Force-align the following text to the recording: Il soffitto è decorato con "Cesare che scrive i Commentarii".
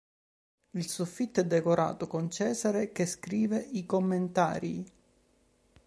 Il 0.71 0.87
soffitto 0.87 1.41
è 1.41 1.45
decorato 1.45 2.07
con 2.07 2.27
"Cesare 2.31 2.91
che 2.91 3.05
scrive 3.05 3.57
i 3.73 3.85
Commentarii". 3.85 4.83